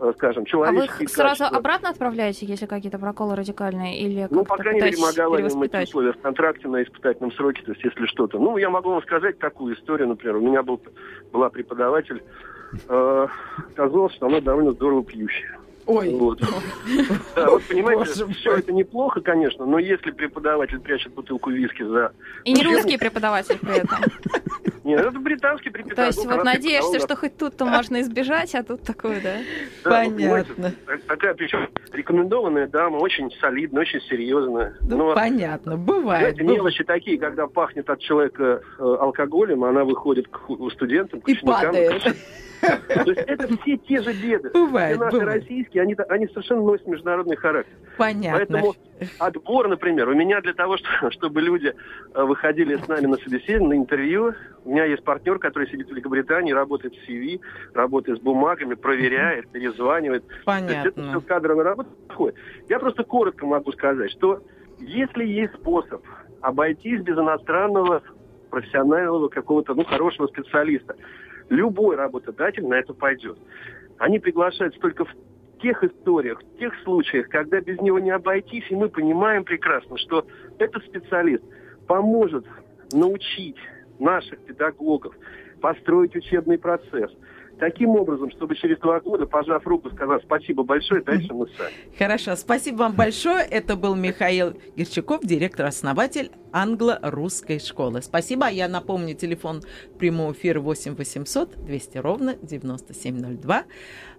[0.00, 3.98] э, скажем, человеческие А вы их сразу обратно отправляете, если какие-то проколы радикальные?
[3.98, 7.72] Или ну, по крайней мере, мы оговариваем эти условия в контракте на испытательном сроке, то
[7.72, 8.38] есть если что-то.
[8.38, 10.36] Ну, я могу вам сказать такую историю, например.
[10.36, 10.80] У меня был,
[11.32, 12.22] была преподаватель,
[12.88, 13.26] э,
[13.72, 15.58] оказалось, что она довольно здорово пьющая.
[15.86, 16.14] Ой.
[16.14, 16.40] Вот.
[17.34, 22.12] Да, вот понимаете, Боже все это неплохо, конечно, но если преподаватель прячет бутылку виски за...
[22.44, 23.98] И не русский преподаватель при этом.
[24.84, 26.14] Нет, это британский преподаватель.
[26.14, 29.36] То есть вот надеешься, что хоть тут-то можно избежать, а тут такое, да?
[29.82, 30.72] Понятно.
[31.08, 34.74] Такая, причем рекомендованная дама, очень солидная, очень серьезная.
[34.80, 36.40] Ну, понятно, бывает.
[36.40, 40.40] Мелочи такие, когда пахнет от человека э, алкоголем, она выходит к
[40.72, 42.16] студентам, к И падает.
[42.60, 44.50] То есть это все те же беды.
[44.50, 45.42] Бывает, наши бывает.
[45.42, 47.72] российские, они, они совершенно носят международный характер.
[47.96, 48.38] Понятно.
[48.38, 48.74] Поэтому
[49.18, 50.76] отбор, например, у меня для того,
[51.10, 51.74] чтобы люди
[52.14, 55.90] э, выходили с нами на собеседование, на интервью, у меня есть партнер, который сидит в
[55.90, 57.40] Великобритании, работает в CV,
[57.74, 60.24] работает с бумагами, проверяет, перезванивает.
[60.44, 60.88] Понятно.
[60.88, 61.90] это все кадровая работа.
[62.68, 64.42] Я просто коротко могу сказать, что
[64.78, 66.02] если есть способ
[66.40, 68.02] обойтись без иностранного
[68.50, 70.96] профессионального какого-то, ну, хорошего специалиста,
[71.48, 73.38] любой работодатель на это пойдет.
[73.98, 75.14] Они приглашают только в
[75.60, 80.26] тех историях, в тех случаях, когда без него не обойтись, и мы понимаем прекрасно, что
[80.58, 81.42] этот специалист
[81.86, 82.44] поможет
[82.92, 83.56] научить
[83.98, 85.14] наших педагогов
[85.60, 87.10] построить учебный процесс–
[87.58, 91.70] таким образом, чтобы через два года, пожав руку, сказать спасибо большое, дальше мы сами.
[91.98, 93.44] Хорошо, спасибо вам большое.
[93.44, 98.00] Это был Михаил Герчаков, директор-основатель англо-русской школы.
[98.00, 98.48] Спасибо.
[98.48, 99.62] Я напомню, телефон
[99.98, 103.64] прямого эфира 8 800 200 ровно 9702.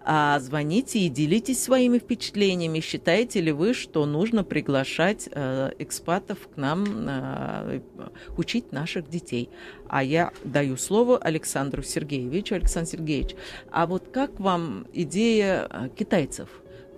[0.04, 2.80] А, звоните и делитесь своими впечатлениями.
[2.80, 7.82] Считаете ли вы, что нужно приглашать э, экспатов к нам э,
[8.38, 9.50] учить наших детей?
[9.90, 12.54] А я даю слово Александру Сергеевичу.
[12.54, 13.36] Александр Сергеевич,
[13.72, 16.50] а вот как вам идея э, китайцев,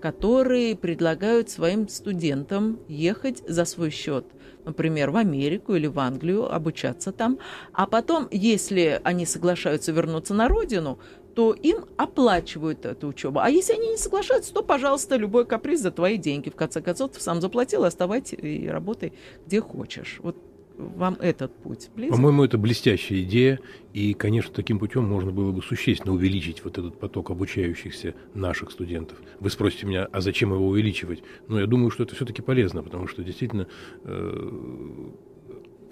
[0.02, 4.26] которые предлагают своим студентам ехать за свой счет
[4.66, 7.40] например, в Америку или в Англию, обучаться там,
[7.74, 11.00] а потом, если они соглашаются вернуться на родину,
[11.36, 13.40] то им оплачивают эту учебу.
[13.40, 16.50] А если они не соглашаются, то, пожалуйста, любой каприз за твои деньги.
[16.50, 19.14] В конце концов, ты сам заплатил, оставайся и работай
[19.46, 20.20] где хочешь.
[20.22, 20.36] Вот
[20.80, 22.16] вам этот путь близок?
[22.16, 23.60] По-моему, это блестящая идея,
[23.94, 29.18] и, конечно, таким путем можно было бы существенно увеличить вот этот поток обучающихся наших студентов.
[29.40, 31.24] Вы спросите меня, а зачем его увеличивать?
[31.48, 33.68] Ну, я думаю, что это все-таки полезно, потому что действительно
[34.04, 35.10] э,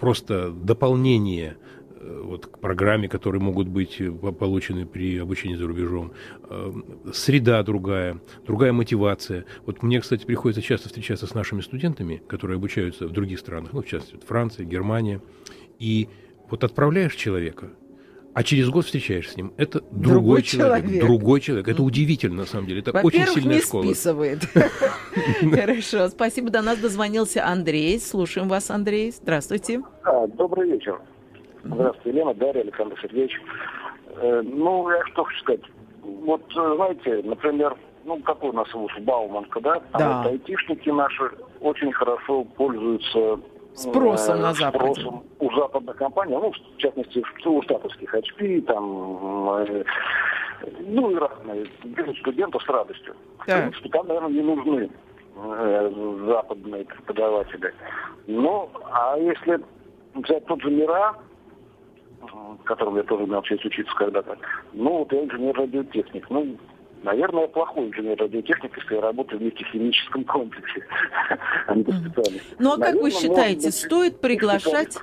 [0.00, 1.58] просто дополнение
[2.00, 6.12] вот, к программе, которые могут быть э, получены при обучении за рубежом.
[6.48, 6.72] Э,
[7.12, 9.44] среда другая, другая мотивация.
[9.66, 13.82] Вот мне, кстати, приходится часто встречаться с нашими студентами, которые обучаются в других странах, ну,
[13.82, 15.20] в частности, Франция, Германия.
[15.78, 16.08] И
[16.50, 17.70] вот отправляешь человека,
[18.34, 19.52] а через год встречаешься с ним.
[19.56, 21.04] Это другой, другой человек, человек.
[21.04, 21.68] Другой человек.
[21.68, 22.80] Это удивительно, на самом деле.
[22.80, 23.82] Это очень сильная не школа.
[23.82, 24.40] списывает.
[25.40, 26.08] Хорошо.
[26.08, 26.50] Спасибо.
[26.50, 27.98] До нас дозвонился Андрей.
[27.98, 29.10] Слушаем вас, Андрей.
[29.10, 29.82] Здравствуйте.
[30.36, 31.00] Добрый вечер.
[31.64, 33.40] Здравствуйте, Елена, Дарья, Александр Сергеевич.
[34.16, 35.62] Э, ну, я что хочу сказать.
[36.02, 39.82] Вот, э, знаете, например, ну, какой у нас вуз, Бауманка, да?
[39.92, 40.18] А да.
[40.18, 43.38] вот айтишники наши очень хорошо пользуются
[43.74, 44.92] спросом э, на Западе.
[44.92, 49.84] Спросом у западных компаний, ну, в частности, у штатовских HP, там, э,
[50.80, 53.14] ну, и разные, берут студентов с радостью.
[53.46, 53.70] Да.
[53.72, 54.90] Что там, наверное, не нужны
[55.36, 55.92] э,
[56.26, 57.74] западные преподаватели.
[58.26, 59.60] Ну, а если
[60.14, 61.14] взять тот же МИРА,
[62.64, 64.36] которым я тоже имел честь учиться когда-то.
[64.72, 66.28] Ну, вот я инженер-радиотехник.
[66.30, 66.56] Ну,
[67.02, 70.84] Наверное, я плохой инженер-радиотехник, если я работаю в нефтехимическом комплексе,
[71.66, 72.56] а не по специальности.
[72.58, 74.96] Ну, а как вы считаете, стоит приглашать...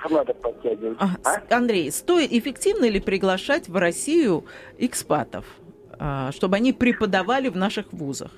[1.00, 1.56] А?
[1.56, 4.46] Андрей, стоит эффективно ли приглашать в Россию
[4.78, 5.46] экспатов,
[5.98, 8.32] а, чтобы они преподавали в наших вузах?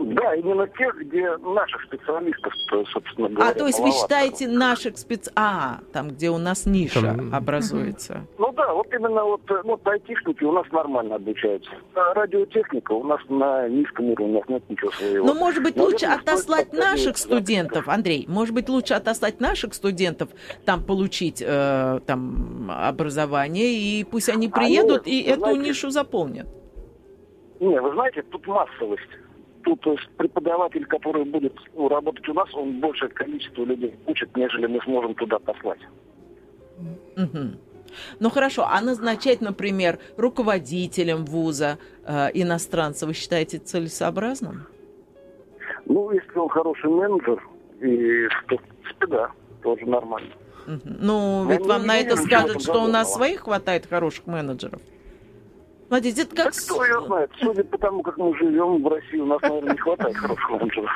[0.00, 2.52] Да, именно тех, где наших специалистов,
[2.92, 3.50] собственно говоря.
[3.50, 5.28] А, то есть вы считаете наших спец...
[5.34, 7.34] А, там, где у нас ниша там...
[7.34, 8.26] образуется.
[8.38, 11.70] Ну да, вот именно вот, вот айтишники у нас нормально обучаются.
[11.94, 15.26] А радиотехника у нас на низком уровне, у нас нет ничего своего.
[15.26, 20.28] Ну, может быть, лучше Наверное, отослать наших студентов, Андрей, может быть, лучше отослать наших студентов,
[20.64, 26.46] там получить э, там образование, и пусть они приедут они, и знаете, эту нишу заполнят.
[27.58, 29.02] Не, вы знаете, тут массовость
[29.68, 34.34] тут то есть, преподаватель, который будет ну, работать у нас, он большее количество людей учит,
[34.36, 35.80] нежели мы сможем туда послать.
[37.16, 37.58] Угу.
[38.20, 44.66] Ну хорошо, а назначать, например, руководителем вуза э, иностранца, вы считаете целесообразным?
[45.84, 47.42] Ну, если он хороший менеджер,
[47.80, 49.30] и то, в принципе, да,
[49.62, 50.30] тоже нормально.
[50.84, 54.80] Ну, ведь вам на это скажут, что у нас своих хватает хороших менеджеров.
[55.88, 56.44] Смотрите, это как...
[56.46, 57.30] Да кто ее знает?
[57.40, 60.90] Судя по тому, как мы живем в России, у нас, наверное, не хватает хороших менеджеров.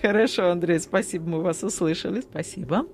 [0.00, 2.20] Хорошо, Андрей, спасибо, мы вас услышали.
[2.20, 2.86] Спасибо.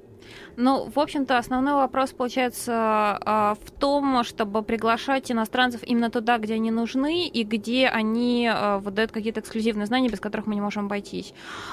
[0.57, 6.55] Ну, в общем-то, основной вопрос получается а, в том, чтобы приглашать иностранцев именно туда, где
[6.55, 10.87] они нужны и где они а, выдают какие-то эксклюзивные знания, без которых мы не можем
[10.87, 11.33] обойтись.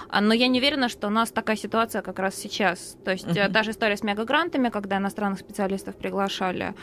[0.09, 2.95] А, но я не уверена, что у нас такая ситуация как раз сейчас.
[3.03, 3.51] То есть uh-huh.
[3.51, 6.75] та же история с мегагрантами, когда иностранных специалистов приглашали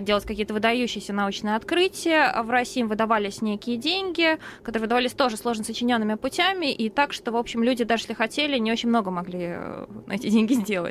[0.00, 5.64] делать какие-то выдающиеся научные открытия, в России им выдавались некие деньги, которые выдавались тоже сложно
[5.64, 9.46] сочиненными путями, и так, что, в общем, люди, даже если хотели, не очень много могли
[9.48, 10.83] э, на эти деньги сделать.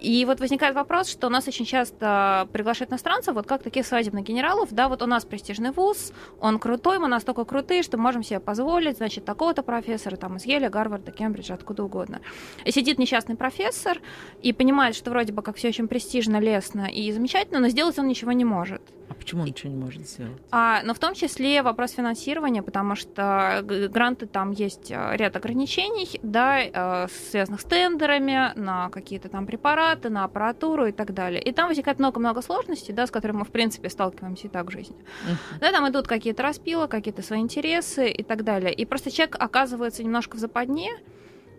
[0.00, 4.68] И вот возникает вопрос, что нас очень часто приглашают иностранцев, вот как таких свадебных генералов,
[4.72, 8.98] да, вот у нас престижный вуз, он крутой, мы настолько крутые, что можем себе позволить,
[8.98, 12.20] значит, такого-то профессора, там, из Еля, Гарварда, Кембриджа, откуда угодно.
[12.64, 14.00] И сидит несчастный профессор
[14.42, 18.08] и понимает, что вроде бы как все очень престижно, лестно и замечательно, но сделать он
[18.08, 18.82] ничего не может.
[19.08, 20.42] А почему он ничего не может сделать?
[20.50, 26.18] А, но в том числе вопрос финансирования, потому что гранты там есть э, ряд ограничений,
[26.22, 31.42] да, э, связанных с тендерами на какие какие-то там препараты, на аппаратуру и так далее.
[31.42, 34.70] И там возникает много-много сложностей, да, с которыми мы, в принципе, сталкиваемся и так в
[34.70, 34.96] жизни.
[34.96, 35.60] Uh-huh.
[35.60, 38.72] Да, там идут какие-то распилы, какие-то свои интересы и так далее.
[38.74, 40.90] И просто человек оказывается немножко в западне,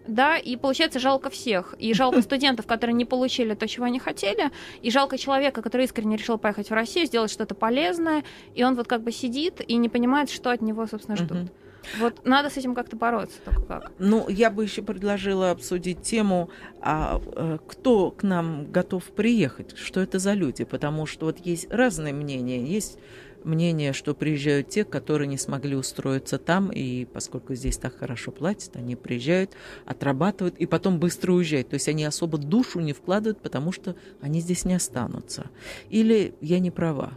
[0.07, 1.73] да, и получается жалко всех.
[1.79, 4.51] И жалко студентов, которые не получили то, чего они хотели,
[4.83, 8.87] и жалко человека, который искренне решил поехать в Россию, сделать что-то полезное, и он вот
[8.87, 11.51] как бы сидит и не понимает, что от него, собственно, ждут.
[11.99, 13.91] Вот надо с этим как-то бороться, только как.
[13.99, 16.49] Ну, я бы еще предложила обсудить тему,
[16.81, 21.71] а э, кто к нам готов приехать, что это за люди, потому что вот есть
[21.71, 22.97] разные мнения, есть
[23.43, 28.75] мнение, что приезжают те, которые не смогли устроиться там, и поскольку здесь так хорошо платят,
[28.75, 29.51] они приезжают,
[29.85, 31.69] отрабатывают и потом быстро уезжают.
[31.69, 35.49] То есть они особо душу не вкладывают, потому что они здесь не останутся.
[35.89, 37.13] Или я не права?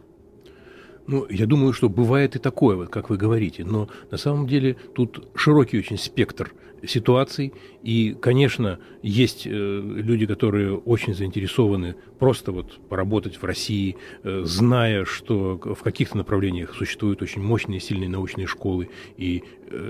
[1.11, 4.77] Ну, я думаю, что бывает и такое, вот как вы говорите, но на самом деле
[4.95, 6.53] тут широкий очень спектр
[6.87, 14.43] ситуаций, и, конечно, есть э, люди, которые очень заинтересованы просто вот поработать в России, э,
[14.45, 19.43] зная, что в каких-то направлениях существуют очень мощные, сильные научные школы, и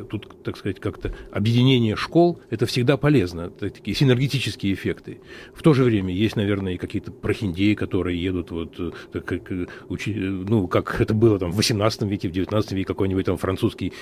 [0.08, 5.20] тут, так сказать, как-то объединение школ– это всегда полезно, такие синергетические эффекты.
[5.54, 8.76] В то же время есть, наверное, и какие-то прохиндеи, которые едут вот,
[9.12, 13.92] как, ну, как это было там в 18 веке, в 19 веке, какой-нибудь там французский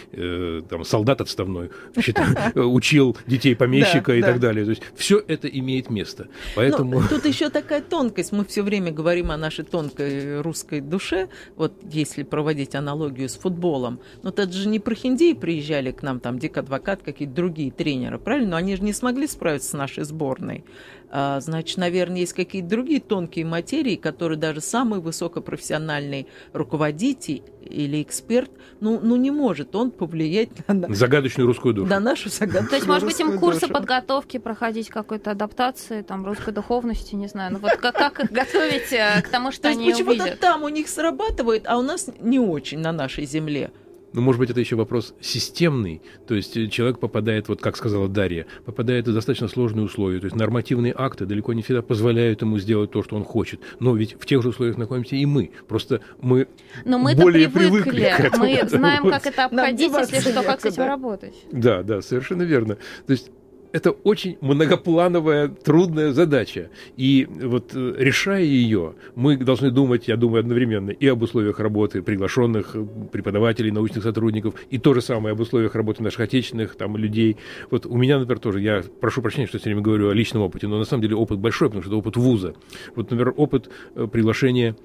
[0.68, 1.70] там, солдат отставной
[2.54, 4.64] учил детей помещика и так далее.
[4.64, 6.28] То есть все это имеет место.
[6.54, 7.02] Поэтому...
[7.08, 8.32] тут еще такая тонкость.
[8.32, 11.28] Мы все время говорим о нашей тонкой русской душе.
[11.56, 14.00] Вот если проводить аналогию с футболом.
[14.22, 15.32] Но это же не про хиндеи
[15.68, 18.50] приезжали к нам, там, Дик Адвокат, какие-то другие тренеры, правильно?
[18.50, 20.64] Но они же не смогли справиться с нашей сборной.
[21.10, 28.50] А, значит, наверное, есть какие-то другие тонкие материи, которые даже самый высокопрофессиональный руководитель или эксперт,
[28.80, 30.94] ну, ну не может он повлиять на...
[30.94, 31.88] Загадочную русскую душу.
[31.88, 33.74] На нашу загадочную То есть, может быть, им курсы душу.
[33.74, 37.52] подготовки проходить какой-то адаптации, там, русской духовности, не знаю.
[37.52, 40.68] Ну вот как, как их готовить э, к тому, что То они почему-то там у
[40.68, 43.70] них срабатывает, а у нас не очень на нашей земле.
[44.12, 46.02] Ну, может быть, это еще вопрос системный.
[46.26, 50.20] То есть э, человек попадает, вот как сказала Дарья, попадает в достаточно сложные условия.
[50.20, 53.60] То есть нормативные акты далеко не всегда позволяют ему сделать то, что он хочет.
[53.80, 55.50] Но ведь в тех же условиях находимся и мы.
[55.66, 56.48] Просто мы
[56.84, 57.80] Но мы более привыкли.
[57.82, 58.44] привыкли к этому.
[58.44, 61.34] Мы знаем, как это обходить, если что, как с этим работать.
[61.52, 62.76] Да, да, совершенно верно.
[63.06, 63.30] То есть
[63.72, 66.70] это очень многоплановая, трудная задача.
[66.96, 72.02] И вот э, решая ее, мы должны думать, я думаю, одновременно и об условиях работы
[72.02, 76.96] приглашенных э, преподавателей, научных сотрудников, и то же самое об условиях работы наших отечественных там,
[76.96, 77.36] людей.
[77.70, 80.66] Вот у меня, например, тоже, я прошу прощения, что все время говорю о личном опыте,
[80.66, 82.54] но на самом деле опыт большой, потому что это опыт вуза.
[82.94, 84.76] Вот, например, опыт э, приглашения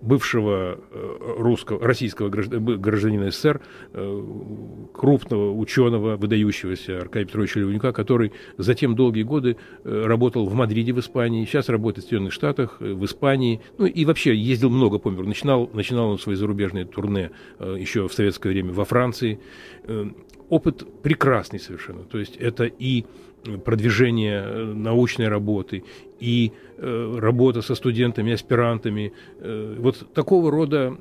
[0.00, 3.60] бывшего э, русского, российского гражданина СССР,
[3.92, 4.22] э,
[4.92, 11.00] крупного ученого, выдающегося Аркадия Петровича Левнюка, который затем долгие годы э, работал в Мадриде в
[11.00, 15.26] Испании, сейчас работает в Соединенных Штатах, в Испании, ну и вообще ездил много по миру.
[15.26, 19.40] Начинал, начинал он свои зарубежные турне еще в советское время во Франции.
[20.48, 22.04] Опыт прекрасный совершенно.
[22.04, 23.04] То есть это и
[23.64, 24.42] продвижение
[24.74, 25.84] научной работы,
[26.20, 29.12] и э, работа со студентами, аспирантами.
[29.40, 30.96] Э, вот такого рода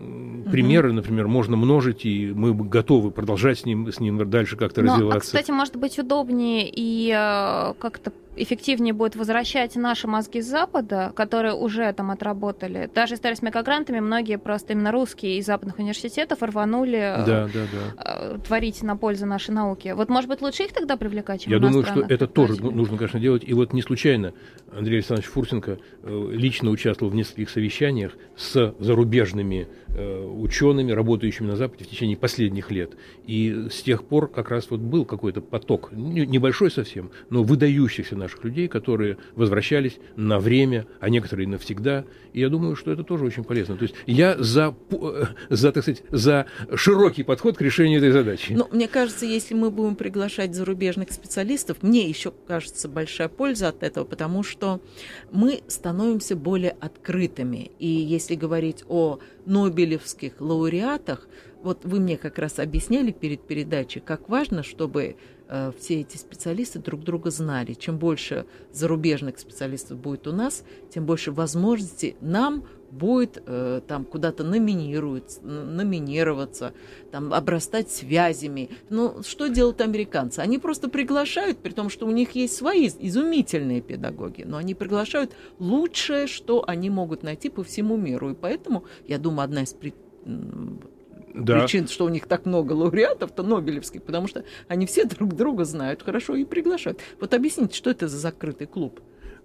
[0.52, 4.94] примеры, например, можно множить, и мы готовы продолжать с ним, с ним дальше как-то Но,
[4.94, 5.18] развиваться.
[5.18, 11.12] А, кстати, может быть удобнее и э, как-то эффективнее будет возвращать наши мозги с Запада,
[11.16, 12.90] которые уже там отработали.
[12.94, 18.38] Даже если с мегагрантами, многие просто именно русские из западных университетов рванули да, да, да.
[18.40, 19.94] творить на пользу нашей науки.
[19.96, 23.20] Вот, может быть, лучше их тогда привлекать, чем Я думаю, что это тоже нужно, конечно,
[23.20, 23.44] делать.
[23.46, 24.34] И вот не случайно
[24.72, 31.56] Андрей Александрович Фурсенко э, лично участвовал в нескольких совещаниях с зарубежными э, учеными, работающими на
[31.56, 32.92] Западе в течение последних лет.
[33.26, 38.44] И с тех пор как раз вот был какой-то поток, небольшой совсем, но выдающихся наших
[38.44, 42.06] людей, которые возвращались на время, а некоторые навсегда.
[42.34, 43.78] И я думаю, что это тоже очень полезно.
[43.78, 48.54] То есть я за, э, за, так сказать, за широкий подход к решению этой задачи.
[48.54, 53.84] Ну, мне кажется, если мы будем приглашать зарубежных специалистов, мне еще кажется большая польза от
[53.84, 54.82] этого, потому что
[55.32, 57.72] мы становимся более открытыми.
[57.80, 61.28] И если говорить о Нобелевских лауреатах,
[61.64, 65.16] вот вы мне как раз объясняли перед передачей, как важно, чтобы
[65.48, 67.74] э, все эти специалисты друг друга знали.
[67.74, 74.44] Чем больше зарубежных специалистов будет у нас, тем больше возможностей нам будет э, там куда-то
[74.44, 76.74] номинироваться,
[77.12, 78.70] там обрастать связями.
[78.90, 80.40] Ну, что делают американцы?
[80.40, 85.34] Они просто приглашают, при том, что у них есть свои изумительные педагоги, но они приглашают
[85.60, 88.32] лучшее, что они могут найти по всему миру.
[88.32, 89.94] И поэтому, я думаю, одна из при...
[90.26, 91.60] да.
[91.60, 95.66] причин, что у них так много лауреатов, то Нобелевских, потому что они все друг друга
[95.66, 97.00] знают хорошо и приглашают.
[97.20, 99.02] Вот объясните, что это за закрытый клуб?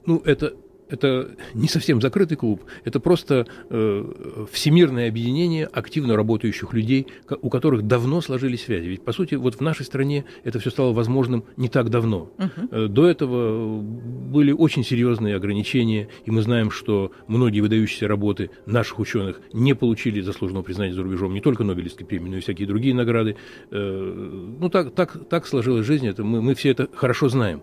[0.06, 0.54] ну, это
[0.88, 7.06] это не совсем закрытый клуб, это просто э, всемирное объединение активно работающих людей,
[7.40, 8.88] у которых давно сложились связи.
[8.88, 12.30] Ведь, по сути, вот в нашей стране это все стало возможным не так давно.
[12.38, 12.88] Uh-huh.
[12.88, 19.40] До этого были очень серьезные ограничения, и мы знаем, что многие выдающиеся работы наших ученых
[19.52, 23.36] не получили заслуженного признания за рубежом, не только Нобелевской премии, но и всякие другие награды.
[23.70, 27.62] Э, ну, так, так, так сложилась жизнь, это мы, мы все это хорошо знаем.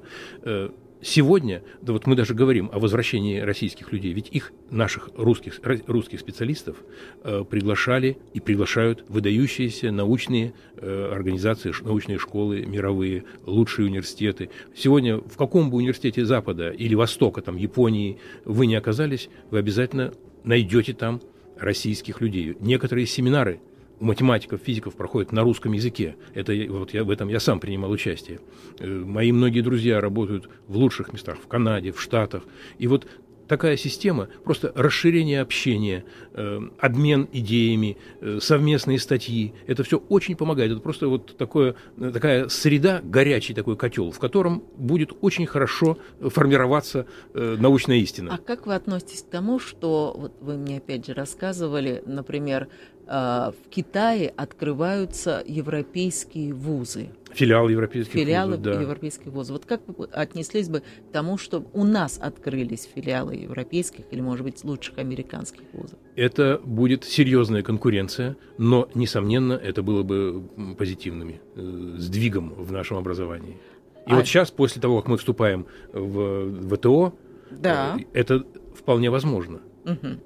[1.02, 6.20] Сегодня, да вот мы даже говорим о возвращении российских людей, ведь их, наших русских, русских
[6.20, 6.76] специалистов,
[7.24, 14.50] э, приглашали и приглашают выдающиеся научные э, организации, научные школы мировые, лучшие университеты.
[14.76, 20.14] Сегодня в каком бы университете Запада или Востока, там, Японии вы не оказались, вы обязательно
[20.44, 21.22] найдете там
[21.58, 22.58] российских людей.
[22.60, 23.62] Некоторые семинары
[24.00, 26.16] математиков, физиков проходит на русском языке.
[26.34, 28.40] Это вот я в этом я сам принимал участие.
[28.80, 32.44] Э, мои многие друзья работают в лучших местах, в Канаде, в Штатах.
[32.78, 33.08] И вот
[33.48, 40.72] такая система, просто расширение общения, э, обмен идеями, э, совместные статьи, это все очень помогает.
[40.72, 47.08] Это просто вот такое, такая среда, горячий такой котел, в котором будет очень хорошо формироваться
[47.34, 48.36] научная истина.
[48.36, 52.68] А как вы относитесь к тому, что вот вы мне опять же рассказывали, например,
[53.10, 57.10] в Китае открываются европейские вузы.
[57.34, 58.82] Филиалы европейских филиалы вузов, да.
[58.82, 59.54] европейских вузов.
[59.54, 64.46] Вот как вы отнеслись бы к тому, что у нас открылись филиалы европейских или, может
[64.46, 65.98] быть, лучших американских вузов?
[66.16, 70.44] Это будет серьезная конкуренция, но, несомненно, это было бы
[70.78, 73.58] позитивным э, сдвигом в нашем образовании.
[74.06, 74.16] И а...
[74.16, 77.14] вот сейчас, после того, как мы вступаем в ВТО,
[77.52, 77.98] да.
[77.98, 78.46] Э, это
[78.76, 79.60] вполне возможно.
[79.86, 80.20] Угу.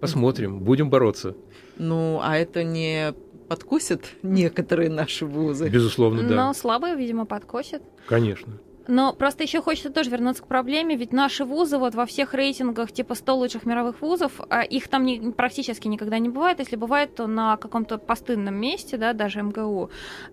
[0.00, 1.36] Посмотрим, будем бороться.
[1.76, 3.14] Ну, а это не
[3.48, 5.68] подкосит некоторые наши вузы?
[5.68, 6.34] Безусловно, да.
[6.34, 7.82] Но слабые, видимо, подкосят.
[8.06, 8.52] Конечно.
[8.90, 12.92] Но просто еще хочется тоже вернуться к проблеме, ведь наши вузы вот во всех рейтингах
[12.92, 16.58] типа 100 лучших мировых вузов, а их там не, практически никогда не бывает.
[16.58, 19.90] Если бывает, то на каком-то постынном месте, да, даже МГУ.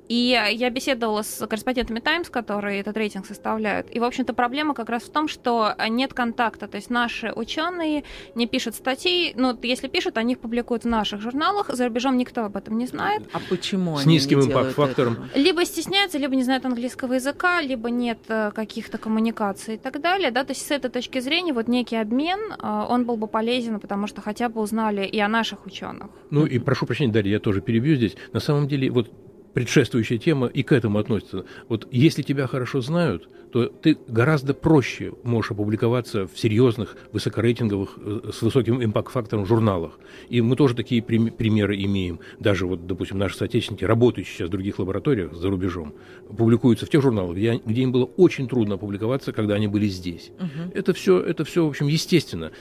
[0.10, 3.94] И я беседовала с корреспондентами Times, которые этот рейтинг составляют.
[3.96, 6.68] И, в общем-то, проблема как раз в том, что нет контакта.
[6.68, 8.04] То есть наши ученые
[8.34, 12.44] не пишут статей, ну, если пишут, они их публикуют в наших журналах, за рубежом никто
[12.44, 13.22] об этом не знает.
[13.34, 15.30] А почему С низким импакт-фактором?
[15.36, 20.32] Либо стесняются, либо не знают английского языка, либо нет э, каких-то коммуникаций и так далее,
[20.32, 23.80] да, то есть с этой точки зрения вот некий обмен, а, он был бы полезен,
[23.80, 26.08] потому что хотя бы узнали и о наших ученых.
[26.30, 28.16] Ну и прошу прощения, Дарья, я тоже перебью здесь.
[28.34, 29.12] На самом деле, вот
[29.54, 31.46] предшествующая тема и к этому относится.
[31.68, 38.32] Вот если тебя хорошо знают, то ты гораздо проще можешь опубликоваться в серьезных, высокорейтинговых, э,
[38.34, 40.00] с высоким импакт-фактором журналах.
[40.30, 42.20] И мы тоже такие примеры имеем.
[42.40, 45.94] Даже вот, допустим, наши соотечественники, работающие сейчас в других лабораториях за рубежом,
[46.36, 50.32] публикуются в тех журналах, где, где им было очень трудно опубликоваться, когда они были здесь.
[50.40, 50.72] Угу.
[50.74, 52.52] Это все, это все, в общем, естественно.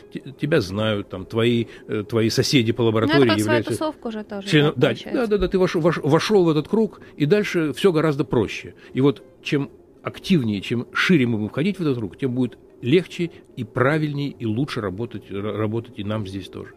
[0.40, 3.72] Тебя знают, там, твои, э, твои соседи по лаборатории ну, это являются...
[3.72, 4.48] тусовка уже тоже.
[4.48, 4.72] Член...
[4.76, 6.75] Да, да, да, да, ты вошел, вошел в этот круг,
[7.16, 8.74] и дальше все гораздо проще.
[8.92, 9.70] И вот чем
[10.02, 14.46] активнее, чем шире мы будем входить в этот круг, тем будет легче и правильнее и
[14.46, 16.74] лучше работать, работать и нам здесь тоже.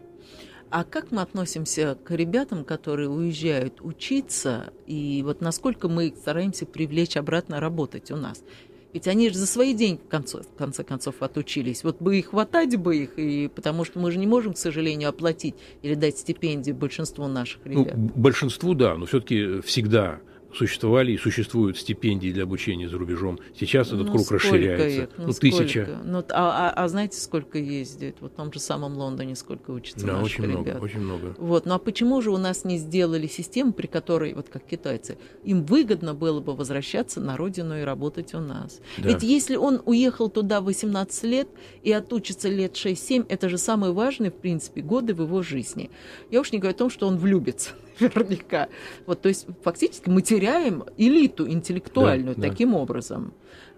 [0.70, 6.64] А как мы относимся к ребятам, которые уезжают учиться, и вот насколько мы их стараемся
[6.64, 8.44] привлечь обратно работать у нас?
[8.92, 11.84] Ведь они же за свои деньги в конце, в конце концов отучились.
[11.84, 15.08] Вот бы и хватать бы их, и, потому что мы же не можем, к сожалению,
[15.08, 17.96] оплатить или дать стипендию большинству наших ну, ребят.
[17.96, 20.20] Ну, большинству, да, но все-таки всегда
[20.54, 23.38] существовали и существуют стипендии для обучения за рубежом.
[23.58, 25.02] Сейчас этот ну, круг расширяется.
[25.02, 25.08] Их?
[25.16, 26.00] Ну, ну тысяча.
[26.04, 28.16] Ну, а, а, а знаете, сколько ездит?
[28.20, 30.64] Вот в том же самом Лондоне сколько учатся да, наших очень ребят.
[30.64, 31.34] много, очень много.
[31.38, 35.18] Вот, ну а почему же у нас не сделали систему, при которой, вот как китайцы,
[35.44, 38.80] им выгодно было бы возвращаться на родину и работать у нас?
[38.98, 39.08] Да.
[39.08, 41.48] Ведь если он уехал туда 18 лет
[41.82, 45.90] и отучится лет 6-7, это же самые важные, в принципе, годы в его жизни.
[46.30, 47.70] Я уж не говорю о том, что он влюбится
[48.00, 48.68] наверняка.
[49.06, 52.78] Вот, то есть фактически мы теряем элиту интеллектуальную да, таким да.
[52.78, 53.32] образом.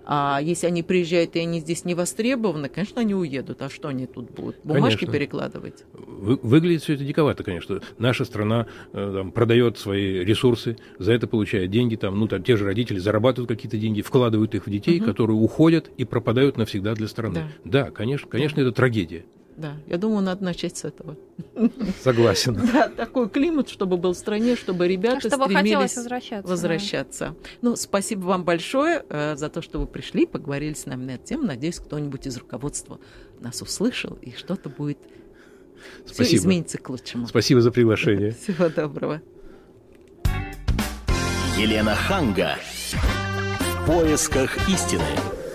[0.04, 3.62] А если они приезжают и они здесь не востребованы, конечно, они уедут.
[3.62, 4.56] А что они тут будут?
[4.64, 5.12] Бумажки конечно.
[5.12, 5.84] перекладывать?
[5.92, 7.80] Вы, выглядит все это диковато, конечно.
[7.98, 11.96] Наша страна э, там, продает свои ресурсы, за это получает деньги.
[11.96, 15.06] Там, ну, там, те же родители зарабатывают какие-то деньги, вкладывают их в детей, угу.
[15.06, 17.44] которые уходят и пропадают навсегда для страны.
[17.64, 18.68] Да, да конечно, конечно, да.
[18.68, 19.24] это трагедия.
[19.56, 21.16] Да, я думаю, надо начать с этого.
[22.02, 22.58] Согласен.
[22.72, 26.50] Да, такой климат, чтобы был в стране, чтобы ребята чтобы стремились возвращаться.
[26.50, 27.24] возвращаться.
[27.26, 27.50] Да.
[27.60, 31.26] Ну, спасибо вам большое э, за то, что вы пришли, поговорили с нами на эту
[31.26, 31.44] тему.
[31.44, 32.98] Надеюсь, кто-нибудь из руководства
[33.40, 34.98] нас услышал, и что-то будет
[36.06, 36.24] Спасибо.
[36.24, 37.26] Все изменится к лучшему.
[37.26, 38.30] Спасибо за приглашение.
[38.42, 39.20] Всего доброго.
[41.58, 42.56] Елена Ханга.
[43.60, 45.41] В поисках истины.